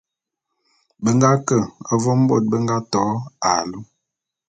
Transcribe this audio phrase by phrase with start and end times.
[1.01, 1.57] Be nga ke
[2.03, 3.03] vôm bôt bé nga to
[3.53, 3.79] alu.